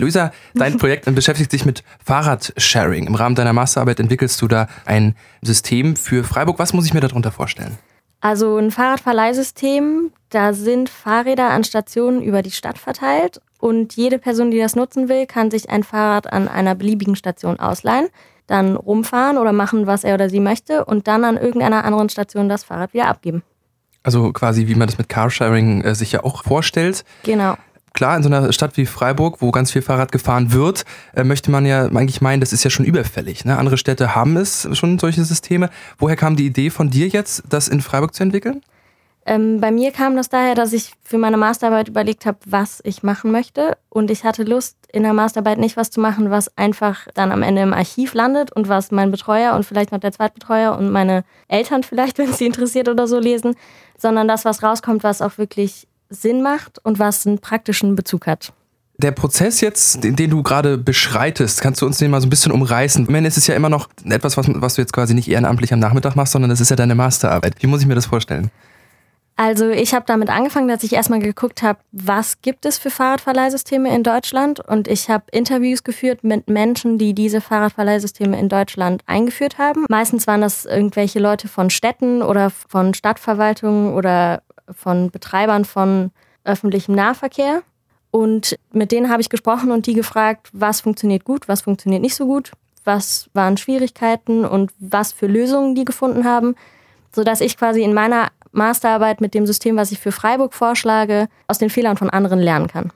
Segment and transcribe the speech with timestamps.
[0.00, 3.08] Luisa, dein Projekt beschäftigt sich mit Fahrradsharing.
[3.08, 6.60] Im Rahmen deiner Masterarbeit entwickelst du da ein System für Freiburg.
[6.60, 7.76] Was muss ich mir darunter vorstellen?
[8.20, 14.52] Also ein Fahrradverleihsystem, da sind Fahrräder an Stationen über die Stadt verteilt und jede Person,
[14.52, 18.08] die das nutzen will, kann sich ein Fahrrad an einer beliebigen Station ausleihen,
[18.46, 22.48] dann rumfahren oder machen, was er oder sie möchte und dann an irgendeiner anderen Station
[22.48, 23.42] das Fahrrad wieder abgeben.
[24.04, 27.04] Also quasi, wie man das mit Carsharing äh, sich ja auch vorstellt.
[27.24, 27.56] Genau
[27.92, 30.84] klar, in so einer Stadt wie Freiburg, wo ganz viel Fahrrad gefahren wird,
[31.14, 33.44] äh, möchte man ja eigentlich meinen, das ist ja schon überfällig.
[33.44, 33.58] Ne?
[33.58, 35.70] Andere Städte haben es schon, solche Systeme.
[35.98, 38.62] Woher kam die Idee von dir jetzt, das in Freiburg zu entwickeln?
[39.28, 43.02] Ähm, bei mir kam das daher, dass ich für meine Masterarbeit überlegt habe, was ich
[43.02, 43.76] machen möchte.
[43.90, 47.42] Und ich hatte Lust, in der Masterarbeit nicht was zu machen, was einfach dann am
[47.42, 51.24] Ende im Archiv landet und was mein Betreuer und vielleicht noch der Zweitbetreuer und meine
[51.46, 53.54] Eltern vielleicht, wenn sie interessiert oder so lesen,
[53.98, 58.52] sondern das, was rauskommt, was auch wirklich Sinn macht und was einen praktischen Bezug hat.
[59.00, 62.30] Der Prozess jetzt, den, den, du gerade beschreitest, kannst du uns den mal so ein
[62.30, 63.04] bisschen umreißen?
[63.04, 65.72] Ich meine, es ist ja immer noch etwas, was, was du jetzt quasi nicht ehrenamtlich
[65.72, 67.54] am Nachmittag machst, sondern es ist ja deine Masterarbeit.
[67.60, 68.50] Wie muss ich mir das vorstellen?
[69.40, 73.94] Also ich habe damit angefangen, dass ich erstmal geguckt habe, was gibt es für Fahrradverleihsysteme
[73.94, 79.58] in Deutschland und ich habe Interviews geführt mit Menschen, die diese Fahrradverleihsysteme in Deutschland eingeführt
[79.58, 79.86] haben.
[79.88, 86.10] Meistens waren das irgendwelche Leute von Städten oder von Stadtverwaltungen oder von Betreibern von
[86.44, 87.62] öffentlichem Nahverkehr.
[88.10, 92.14] Und mit denen habe ich gesprochen und die gefragt, was funktioniert gut, was funktioniert nicht
[92.14, 92.52] so gut,
[92.84, 96.54] was waren Schwierigkeiten und was für Lösungen die gefunden haben,
[97.14, 101.58] sodass ich quasi in meiner Masterarbeit mit dem System, was ich für Freiburg vorschlage, aus
[101.58, 102.92] den Fehlern von anderen lernen kann.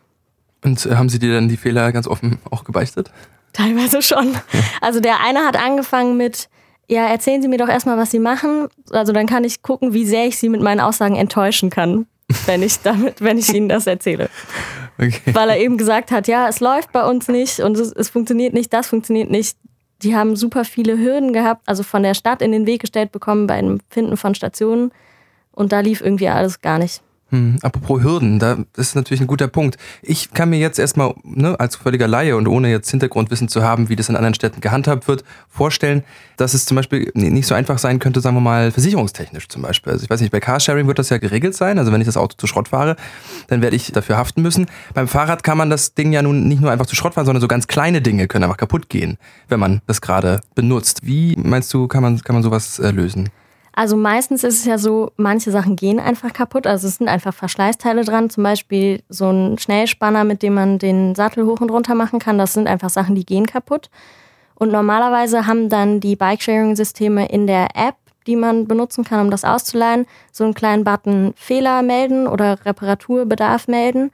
[0.64, 3.10] Und äh, haben Sie dir dann die Fehler ganz offen auch gebeichtet?
[3.52, 4.34] Teilweise schon.
[4.80, 6.48] Also der eine hat angefangen mit,
[6.92, 8.68] ja, erzählen Sie mir doch erstmal, was Sie machen.
[8.90, 12.06] Also dann kann ich gucken, wie sehr ich Sie mit meinen Aussagen enttäuschen kann,
[12.46, 14.28] wenn ich damit, wenn ich Ihnen das erzähle.
[14.98, 15.32] Okay.
[15.32, 18.52] Weil er eben gesagt hat, ja, es läuft bei uns nicht und es, es funktioniert
[18.52, 19.56] nicht, das funktioniert nicht.
[20.02, 23.46] Die haben super viele Hürden gehabt, also von der Stadt in den Weg gestellt bekommen
[23.46, 24.92] beim Finden von Stationen.
[25.52, 27.02] Und da lief irgendwie alles gar nicht.
[27.32, 29.78] Hm, apropos Hürden, da ist natürlich ein guter Punkt.
[30.02, 33.88] Ich kann mir jetzt erstmal, ne, als völliger Laie und ohne jetzt Hintergrundwissen zu haben,
[33.88, 36.04] wie das in anderen Städten gehandhabt wird, vorstellen,
[36.36, 39.94] dass es zum Beispiel nicht so einfach sein könnte, sagen wir mal, versicherungstechnisch zum Beispiel.
[39.94, 41.78] Also ich weiß nicht, bei Carsharing wird das ja geregelt sein.
[41.78, 42.96] Also wenn ich das Auto zu Schrott fahre,
[43.48, 44.66] dann werde ich dafür haften müssen.
[44.92, 47.40] Beim Fahrrad kann man das Ding ja nun nicht nur einfach zu Schrott fahren, sondern
[47.40, 49.16] so ganz kleine Dinge können einfach kaputt gehen,
[49.48, 51.00] wenn man das gerade benutzt.
[51.02, 53.30] Wie meinst du, kann man, kann man sowas äh, lösen?
[53.74, 56.66] Also meistens ist es ja so, manche Sachen gehen einfach kaputt.
[56.66, 58.28] Also es sind einfach Verschleißteile dran.
[58.28, 62.36] Zum Beispiel so ein Schnellspanner, mit dem man den Sattel hoch und runter machen kann.
[62.36, 63.88] Das sind einfach Sachen, die gehen kaputt.
[64.54, 67.96] Und normalerweise haben dann die Bike-Sharing-Systeme in der App,
[68.26, 73.68] die man benutzen kann, um das auszuleihen, so einen kleinen Button Fehler melden oder Reparaturbedarf
[73.68, 74.12] melden.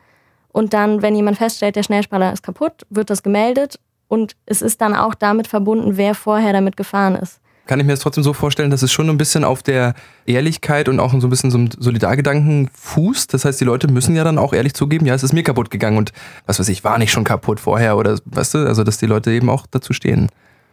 [0.53, 3.81] Und dann, wenn jemand feststellt, der Schnellspanner ist kaputt, wird das gemeldet.
[4.07, 7.93] Und es ist dann auch damit verbunden, wer vorher damit gefahren ist kann ich mir
[7.93, 9.95] das trotzdem so vorstellen, dass es schon ein bisschen auf der
[10.27, 13.33] Ehrlichkeit und auch so ein bisschen so einem Solidargedanken fußt.
[13.33, 15.71] Das heißt, die Leute müssen ja dann auch ehrlich zugeben, ja, es ist mir kaputt
[15.71, 16.13] gegangen und
[16.47, 19.31] was weiß ich, war nicht schon kaputt vorher oder weißt du, also dass die Leute
[19.31, 20.29] eben auch dazu stehen.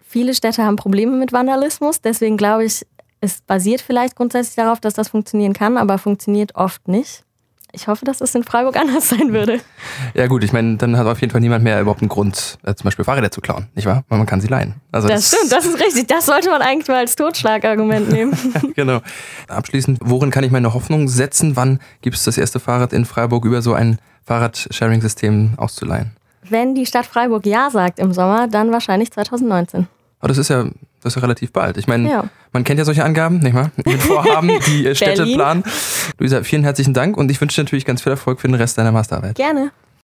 [0.07, 2.85] Viele Städte haben Probleme mit Vandalismus, deswegen glaube ich,
[3.19, 7.25] es basiert vielleicht grundsätzlich darauf, dass das funktionieren kann, aber funktioniert oft nicht.
[7.75, 9.59] Ich hoffe, dass es in Freiburg anders sein würde.
[10.13, 12.73] Ja gut, ich meine, dann hat auf jeden Fall niemand mehr überhaupt einen Grund, äh,
[12.73, 14.03] zum Beispiel Fahrräder zu klauen, nicht wahr?
[14.07, 14.75] Weil man kann sie leihen.
[14.91, 16.07] Also das, das stimmt, das ist richtig.
[16.07, 18.37] Das sollte man eigentlich mal als Totschlagargument nehmen.
[18.75, 19.01] genau.
[19.47, 21.55] Abschließend, worin kann ich meine Hoffnung setzen?
[21.55, 26.11] Wann gibt es das erste Fahrrad in Freiburg über so ein Fahrradsharing-System auszuleihen?
[26.47, 29.87] Wenn die Stadt Freiburg Ja sagt im Sommer, dann wahrscheinlich 2019.
[30.19, 30.65] Aber das ist ja
[31.05, 31.77] das ist ja relativ bald.
[31.77, 32.23] Ich meine, ja.
[32.51, 33.71] man kennt ja solche Angaben, nicht wahr?
[33.85, 35.63] Mit Vorhaben, die äh, Städte planen.
[36.17, 38.77] Luisa, vielen herzlichen Dank und ich wünsche dir natürlich ganz viel Erfolg für den Rest
[38.77, 39.35] deiner Masterarbeit.
[39.35, 39.71] Gerne.